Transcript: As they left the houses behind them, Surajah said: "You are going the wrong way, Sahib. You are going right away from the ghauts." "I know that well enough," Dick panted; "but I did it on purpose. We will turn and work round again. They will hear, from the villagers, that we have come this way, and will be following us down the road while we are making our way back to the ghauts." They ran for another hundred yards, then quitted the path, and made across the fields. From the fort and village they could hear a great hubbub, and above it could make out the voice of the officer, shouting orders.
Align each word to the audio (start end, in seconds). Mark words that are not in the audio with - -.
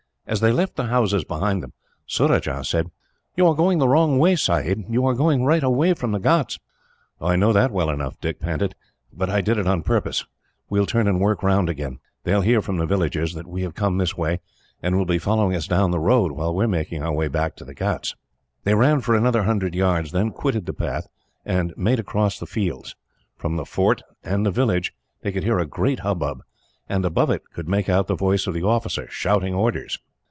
As 0.27 0.39
they 0.39 0.53
left 0.53 0.77
the 0.77 0.85
houses 0.85 1.25
behind 1.25 1.61
them, 1.61 1.73
Surajah 2.05 2.63
said: 2.63 2.89
"You 3.35 3.47
are 3.47 3.53
going 3.55 3.79
the 3.79 3.87
wrong 3.89 4.17
way, 4.17 4.37
Sahib. 4.37 4.85
You 4.87 5.05
are 5.05 5.13
going 5.13 5.43
right 5.43 5.63
away 5.63 5.93
from 5.93 6.13
the 6.13 6.19
ghauts." 6.21 6.57
"I 7.19 7.35
know 7.35 7.51
that 7.51 7.69
well 7.71 7.89
enough," 7.89 8.17
Dick 8.21 8.39
panted; 8.39 8.73
"but 9.11 9.29
I 9.29 9.41
did 9.41 9.57
it 9.57 9.67
on 9.67 9.81
purpose. 9.81 10.25
We 10.69 10.79
will 10.79 10.85
turn 10.85 11.05
and 11.09 11.19
work 11.19 11.43
round 11.43 11.67
again. 11.67 11.99
They 12.23 12.33
will 12.33 12.41
hear, 12.43 12.61
from 12.61 12.77
the 12.77 12.85
villagers, 12.85 13.33
that 13.33 13.45
we 13.47 13.63
have 13.63 13.73
come 13.73 13.97
this 13.97 14.15
way, 14.15 14.39
and 14.81 14.95
will 14.95 15.03
be 15.03 15.17
following 15.17 15.53
us 15.53 15.67
down 15.67 15.91
the 15.91 15.99
road 15.99 16.31
while 16.31 16.55
we 16.55 16.63
are 16.63 16.67
making 16.67 17.01
our 17.03 17.11
way 17.13 17.27
back 17.27 17.57
to 17.57 17.65
the 17.65 17.73
ghauts." 17.75 18.15
They 18.63 18.75
ran 18.75 19.01
for 19.01 19.15
another 19.15 19.43
hundred 19.43 19.75
yards, 19.75 20.13
then 20.13 20.31
quitted 20.31 20.65
the 20.65 20.71
path, 20.73 21.09
and 21.43 21.73
made 21.75 21.99
across 21.99 22.39
the 22.39 22.47
fields. 22.47 22.95
From 23.35 23.57
the 23.57 23.65
fort 23.65 24.01
and 24.23 24.47
village 24.47 24.93
they 25.23 25.33
could 25.33 25.43
hear 25.43 25.59
a 25.59 25.65
great 25.65 26.01
hubbub, 26.01 26.41
and 26.87 27.03
above 27.03 27.29
it 27.31 27.41
could 27.53 27.67
make 27.67 27.89
out 27.89 28.07
the 28.07 28.15
voice 28.15 28.47
of 28.47 28.53
the 28.53 28.63
officer, 28.63 29.07
shouting 29.09 29.53
orders. 29.53 29.99